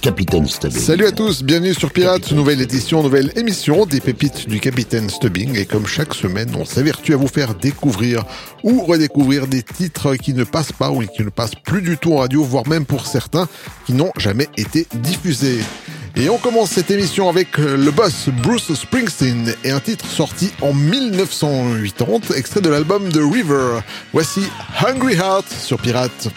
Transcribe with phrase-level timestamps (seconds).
[0.00, 0.78] Capitaine Stubbing.
[0.78, 5.10] Salut à tous, bienvenue sur Pirates, Capitaine nouvelle édition, nouvelle émission des pépites du Capitaine
[5.10, 5.56] Stubbing.
[5.56, 8.24] Et comme chaque semaine, on s'avertit à vous faire découvrir
[8.62, 12.14] ou redécouvrir des titres qui ne passent pas ou qui ne passent plus du tout
[12.14, 13.48] en radio, voire même pour certains
[13.86, 15.60] qui n'ont jamais été diffusés.
[16.16, 20.50] Et on commence cette émission avec euh, le boss Bruce Springsteen et un titre sorti
[20.60, 23.80] en 1980, extrait de l'album The River.
[24.12, 24.42] Voici
[24.84, 26.28] Hungry Heart sur Pirates.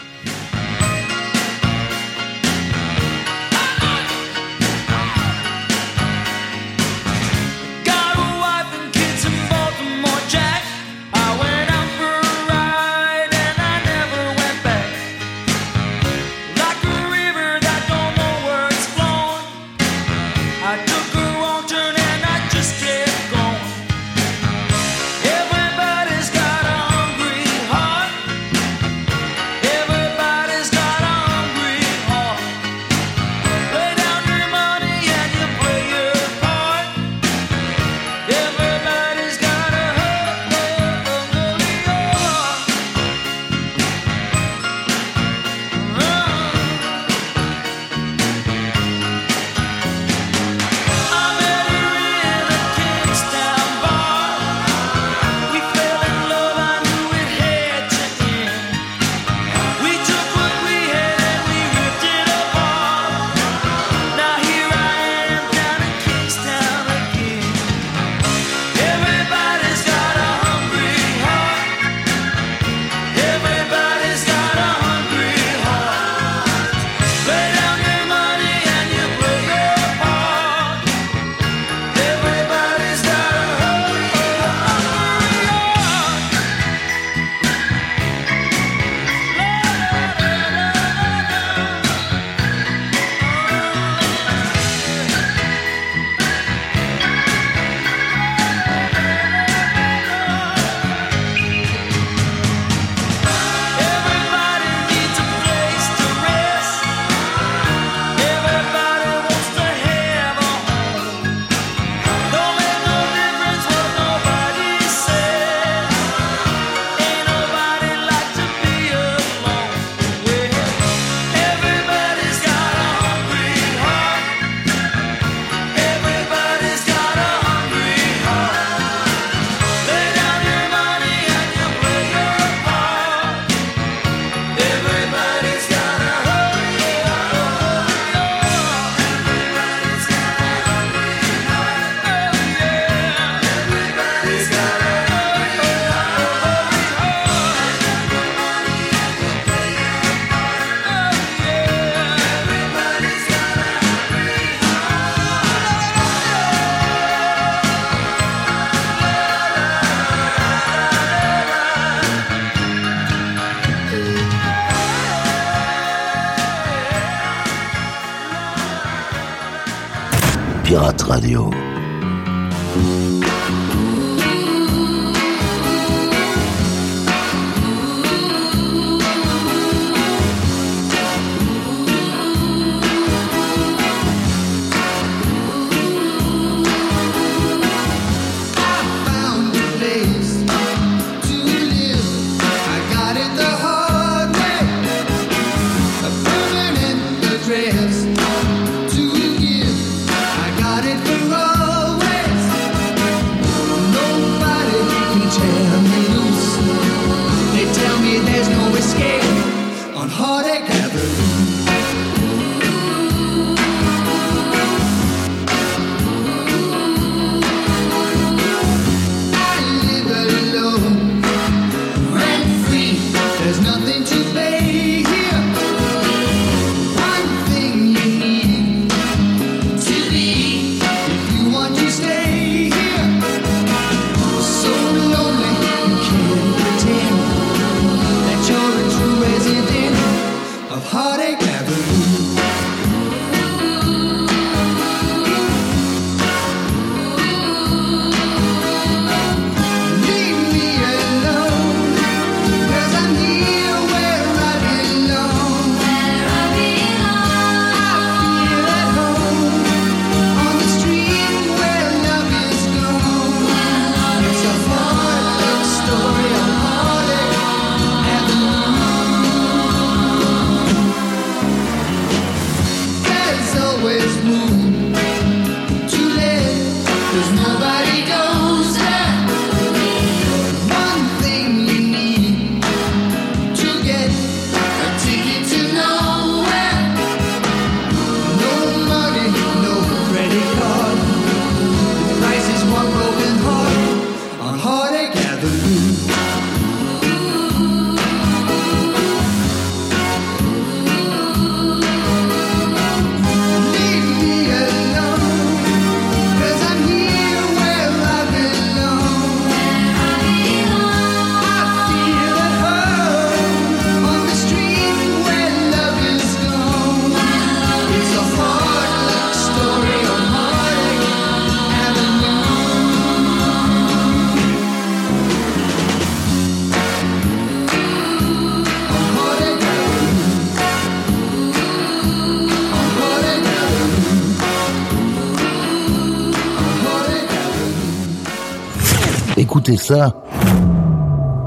[339.76, 340.14] ça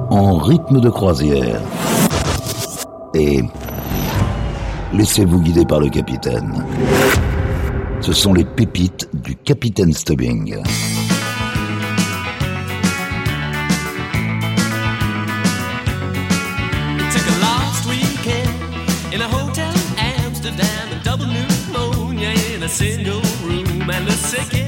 [0.10, 1.62] en rythme de croisière.
[3.14, 3.44] Et
[4.94, 6.64] laissez-vous guider par le capitaine.
[8.02, 10.58] Ce sont les pépites du capitaine Stubbing.
[22.76, 24.66] single room and the sickest.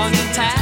[0.00, 0.59] on the tap.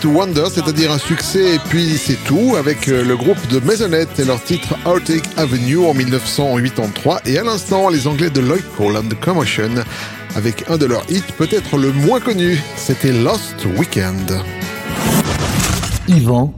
[0.00, 4.18] To Wonder, c'est-à-dire un succès et puis c'est tout, avec euh, le groupe de Maisonette
[4.18, 7.20] et leur titre Outtake Avenue en 1983.
[7.26, 9.70] Et à l'instant, les Anglais de Lloyd Cole and the Commotion,
[10.36, 14.40] avec un de leurs hits peut-être le moins connu, c'était Lost Weekend.
[16.08, 16.54] Yvan,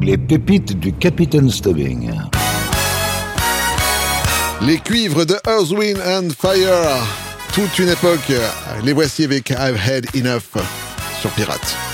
[0.00, 2.10] les pépites du Capitaine Stubbing.
[4.62, 7.00] Les cuivres de Earth, Wind and Fire
[7.52, 8.32] toute une époque.
[8.84, 10.62] Les voici avec I've Had Enough
[11.20, 11.89] sur Pirate.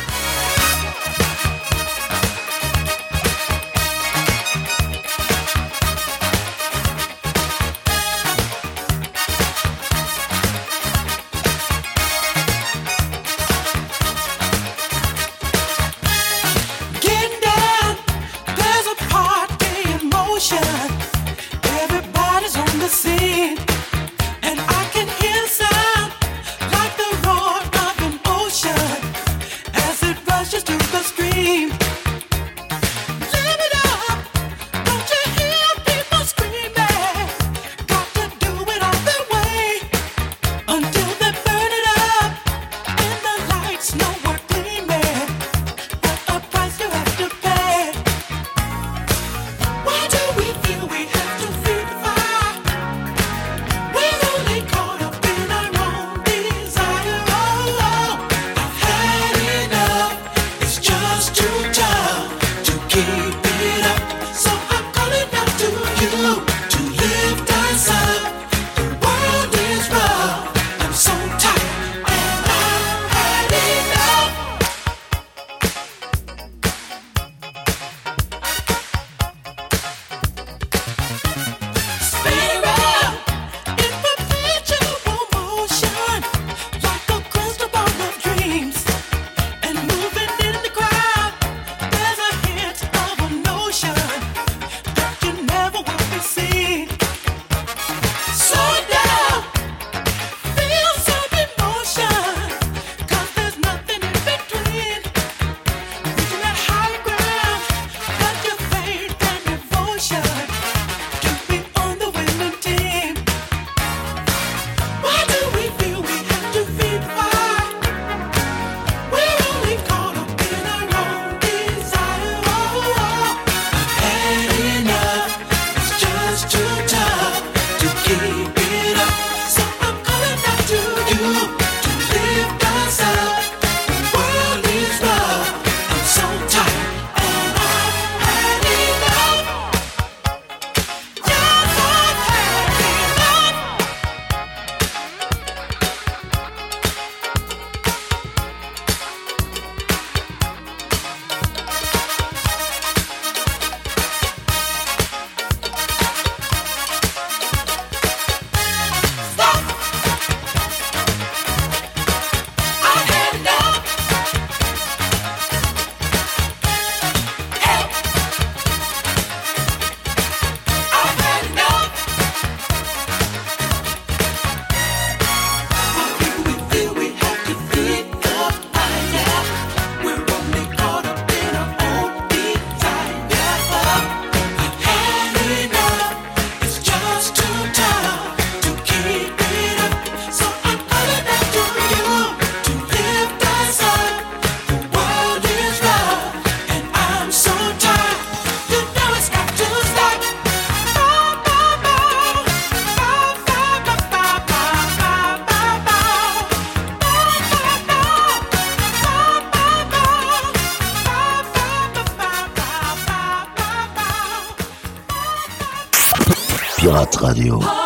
[216.96, 217.85] Radio.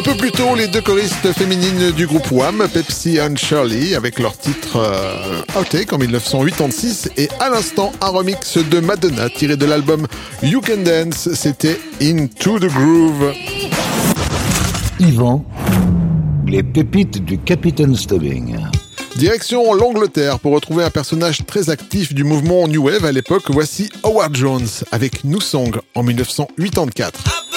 [0.00, 4.18] Un peu plus tôt, les deux choristes féminines du groupe Wham, Pepsi and Shirley, avec
[4.18, 9.66] leur titre euh, Outtake en 1986, et à l'instant, un remix de Madonna tiré de
[9.66, 10.06] l'album
[10.42, 13.34] You Can Dance, c'était Into the Groove.
[15.00, 15.44] Yvan,
[16.46, 18.56] les pépites du Capitaine Stubbing.
[19.16, 23.50] Direction l'Angleterre pour retrouver un personnage très actif du mouvement New Wave à l'époque.
[23.50, 27.49] Voici Howard Jones avec New Song en 1984.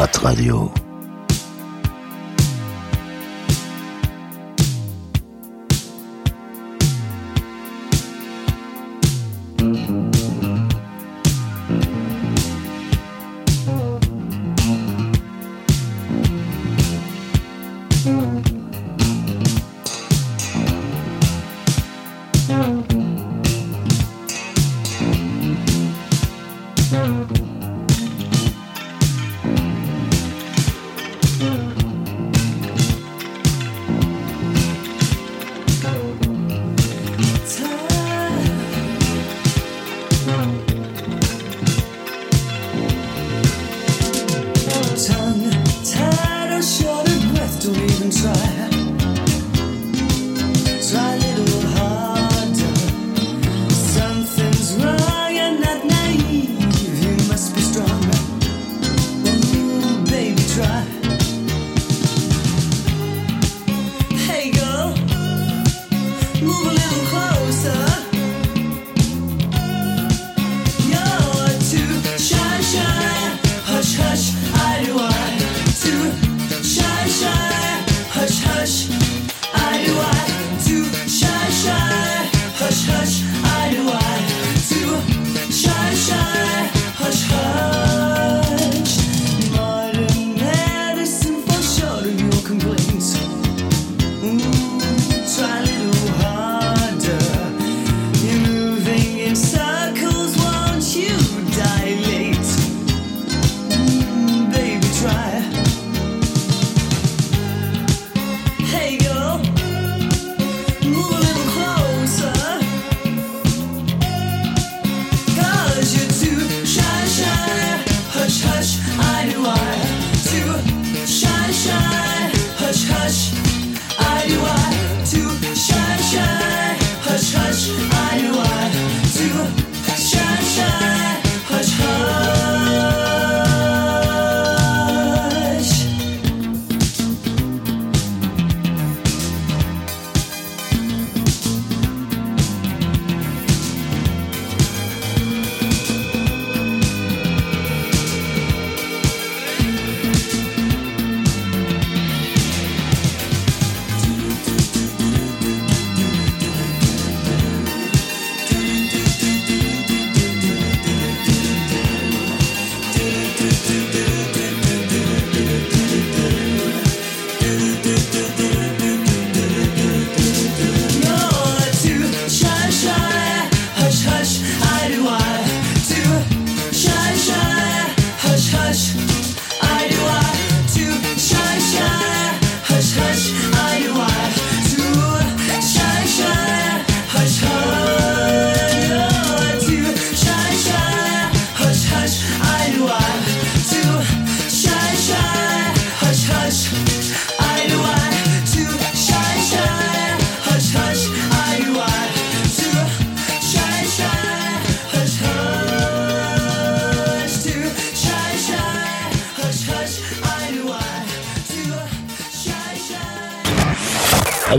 [0.00, 0.79] Radio.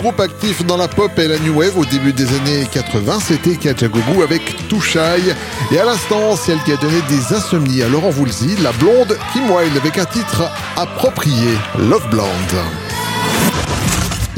[0.00, 3.56] Groupe actif dans la pop et la new wave au début des années 80, c'était
[3.56, 5.34] Kajagougou avec Touchaille.
[5.70, 9.50] Et à l'instant, celle qui a donné des insomnies à Laurent Voulzy, la blonde Kim
[9.50, 12.26] Wilde avec un titre approprié, Love Blonde.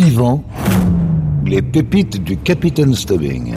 [0.01, 0.43] Yvan,
[1.47, 3.55] les pépites du Capitaine Stubbing.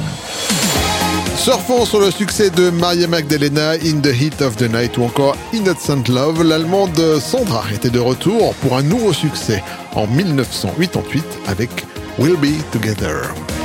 [1.38, 5.36] Surfons sur le succès de Maria Magdalena, In the Heat of the Night ou encore
[5.54, 9.64] Innocent Love, l'allemande Sandra était de retour pour un nouveau succès
[9.96, 11.70] en 1988 avec
[12.18, 13.65] We'll Be Together.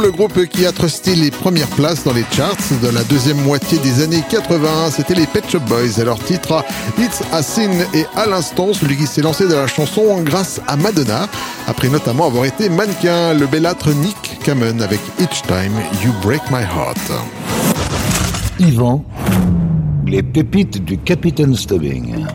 [0.00, 3.78] Le groupe qui a trusté les premières places dans les charts de la deuxième moitié
[3.78, 6.64] des années 80, c'était les Pet Shop Boys et leur titre
[6.98, 10.76] It's a Sin et à l'instant celui qui s'est lancé dans la chanson grâce à
[10.76, 11.28] Madonna,
[11.66, 16.62] après notamment avoir été mannequin, le bellâtre Nick Kamen avec Each Time You Break My
[16.62, 17.12] Heart.
[18.58, 19.04] Yvan,
[20.06, 22.26] les pépites du Capitaine Stubbing.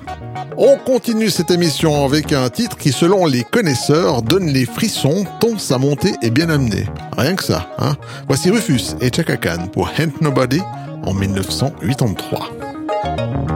[0.57, 5.57] On continue cette émission avec un titre qui, selon les connaisseurs, donne les frissons tant
[5.57, 6.85] sa montée est bien amenée.
[7.33, 7.95] Que ça, hein
[8.27, 10.61] Voici Rufus et Chaka Khan pour Ain't Nobody
[11.03, 13.54] en 1983.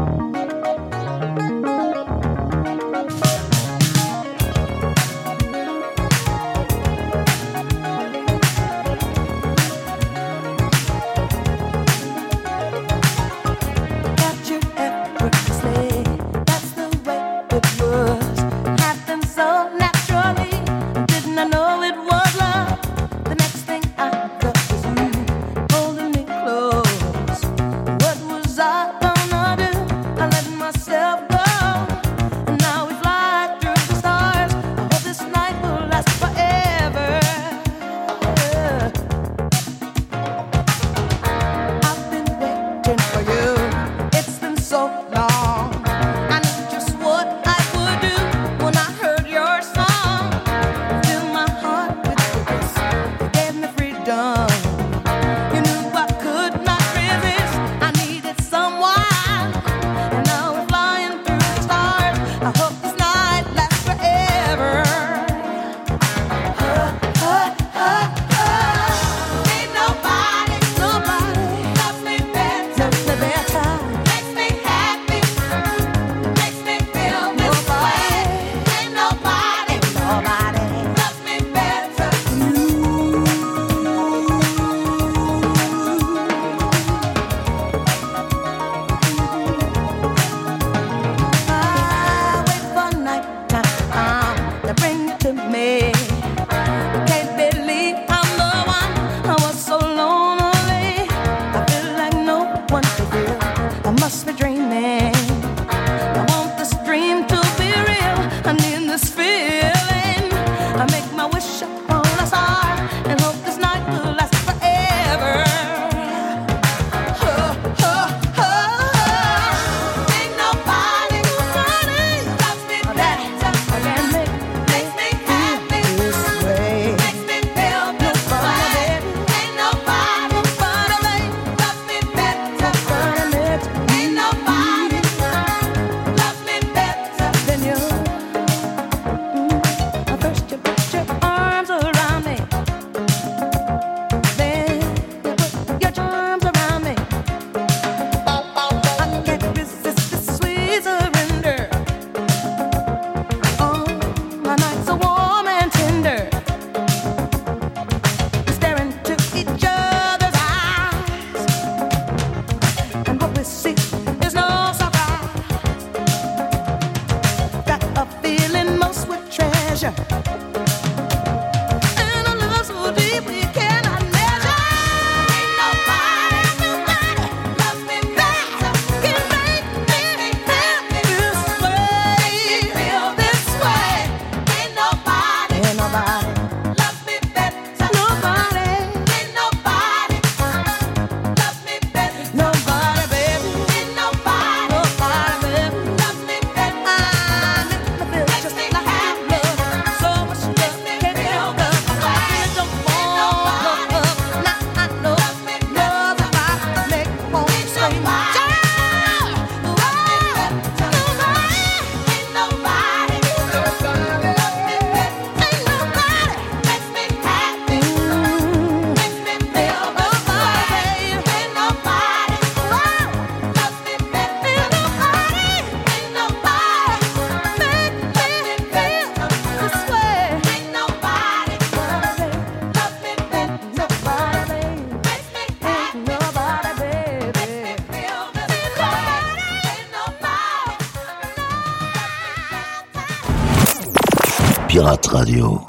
[245.20, 245.69] Radio.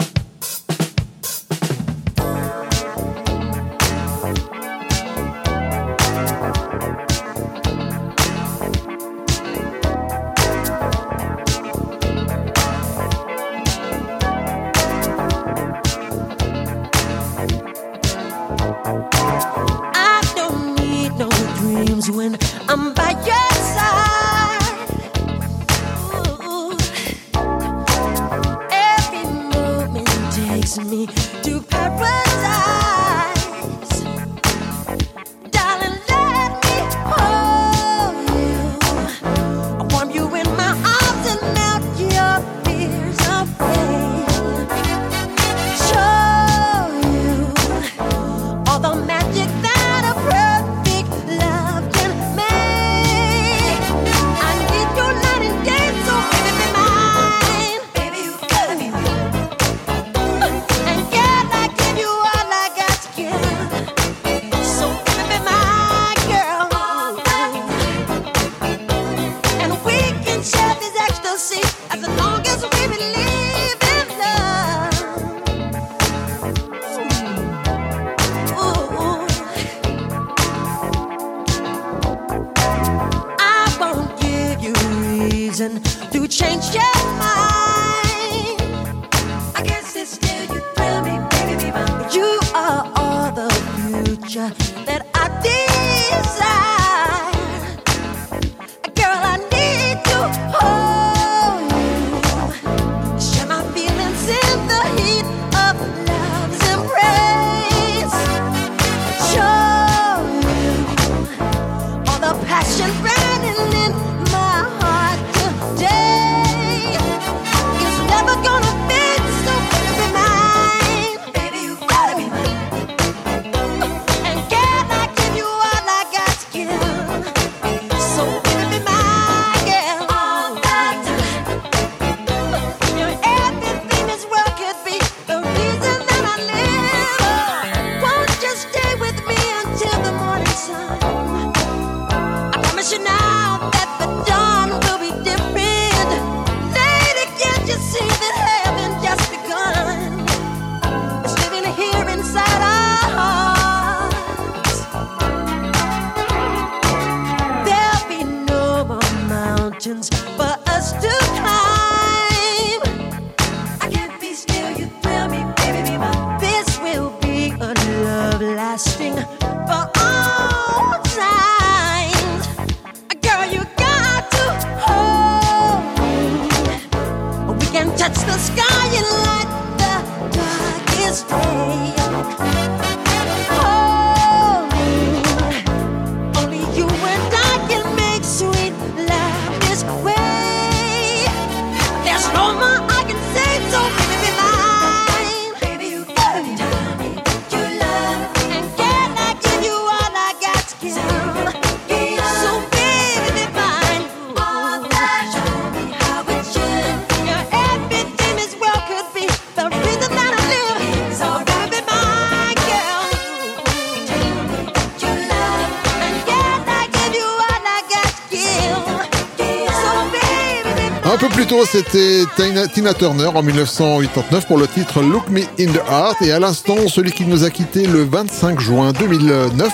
[221.65, 226.21] C'était Tina, Tina Turner en 1989 pour le titre Look Me in the Heart.
[226.21, 229.71] Et à l'instant, celui qui nous a quitté le 25 juin 2009,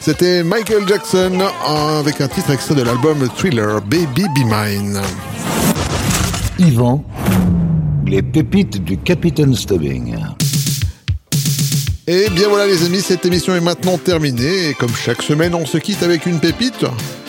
[0.00, 1.38] c'était Michael Jackson
[1.98, 5.00] avec un titre extrait de l'album Thriller, Baby Be Mine.
[6.58, 7.04] Yvan,
[8.06, 10.16] les pépites du Capitaine Stubbing.
[12.06, 14.70] Et bien voilà les amis, cette émission est maintenant terminée.
[14.70, 16.84] Et comme chaque semaine, on se quitte avec une pépite.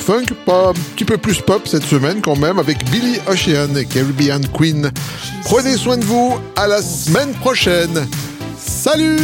[0.06, 3.86] Funk, pas un petit peu plus pop cette semaine quand même, avec Billy Ocean et
[3.86, 4.92] Caribbean Queen.
[5.46, 8.08] Prenez soin de vous, à la semaine prochaine.
[8.56, 9.18] Salut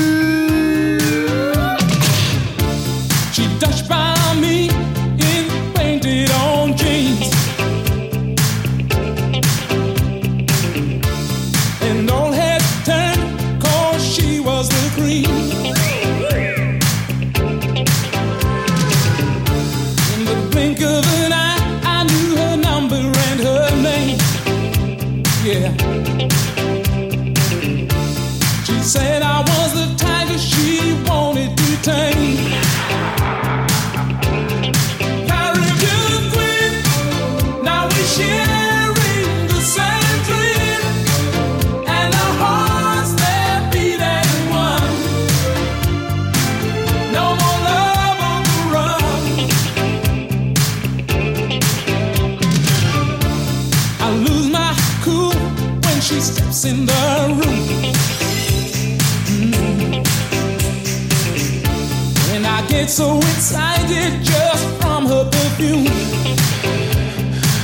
[62.81, 65.85] get so excited just from her perfume.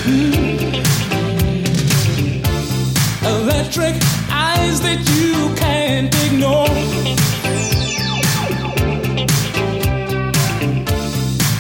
[0.06, 0.46] Mm.
[3.26, 3.96] Electric
[4.30, 6.70] eyes that you can't ignore.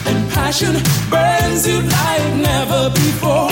[0.07, 0.75] And passion
[1.09, 3.46] burns you like never before.